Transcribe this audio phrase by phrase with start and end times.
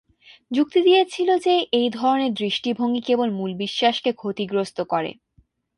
[0.51, 5.11] যুক্তি দিয়েছিল যে, এই ধরনের দৃষ্টিভঙ্গি কেবল মুল বিশ্বাসকে ক্ষতিগ্রস্ত করে।